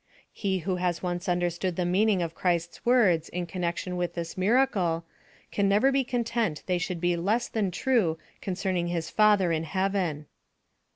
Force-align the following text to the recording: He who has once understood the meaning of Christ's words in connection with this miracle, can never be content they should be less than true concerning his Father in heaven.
He 0.33 0.57
who 0.65 0.77
has 0.77 1.03
once 1.03 1.29
understood 1.29 1.75
the 1.75 1.85
meaning 1.85 2.23
of 2.23 2.33
Christ's 2.33 2.83
words 2.83 3.29
in 3.29 3.45
connection 3.45 3.95
with 3.97 4.15
this 4.15 4.35
miracle, 4.35 5.05
can 5.51 5.69
never 5.69 5.91
be 5.91 6.03
content 6.03 6.63
they 6.65 6.79
should 6.79 6.99
be 6.99 7.15
less 7.15 7.47
than 7.47 7.69
true 7.69 8.17
concerning 8.41 8.87
his 8.87 9.11
Father 9.11 9.51
in 9.51 9.63
heaven. 9.63 10.25